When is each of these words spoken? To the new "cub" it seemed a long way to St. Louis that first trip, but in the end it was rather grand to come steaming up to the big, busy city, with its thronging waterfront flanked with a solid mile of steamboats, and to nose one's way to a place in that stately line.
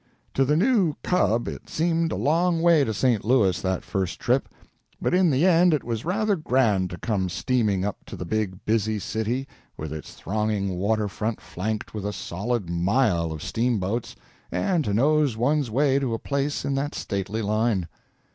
To 0.33 0.45
the 0.45 0.57
new 0.57 0.95
"cub" 1.03 1.47
it 1.47 1.69
seemed 1.69 2.11
a 2.11 2.15
long 2.15 2.63
way 2.63 2.83
to 2.83 2.91
St. 2.91 3.23
Louis 3.23 3.61
that 3.61 3.83
first 3.83 4.19
trip, 4.19 4.49
but 4.99 5.13
in 5.13 5.29
the 5.29 5.45
end 5.45 5.75
it 5.75 5.83
was 5.83 6.03
rather 6.05 6.35
grand 6.35 6.89
to 6.89 6.97
come 6.97 7.29
steaming 7.29 7.85
up 7.85 7.97
to 8.07 8.15
the 8.15 8.25
big, 8.25 8.65
busy 8.65 8.97
city, 8.97 9.47
with 9.77 9.93
its 9.93 10.15
thronging 10.15 10.75
waterfront 10.77 11.39
flanked 11.39 11.93
with 11.93 12.07
a 12.07 12.13
solid 12.13 12.67
mile 12.67 13.31
of 13.31 13.43
steamboats, 13.43 14.15
and 14.51 14.85
to 14.85 14.93
nose 14.95 15.37
one's 15.37 15.69
way 15.69 15.99
to 15.99 16.15
a 16.15 16.17
place 16.17 16.65
in 16.65 16.73
that 16.73 16.95
stately 16.95 17.43
line. 17.43 17.87